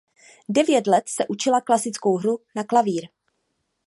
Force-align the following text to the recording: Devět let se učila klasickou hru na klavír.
Devět 0.49 0.87
let 0.87 1.09
se 1.09 1.25
učila 1.29 1.61
klasickou 1.61 2.17
hru 2.17 2.39
na 2.55 2.63
klavír. 2.63 3.07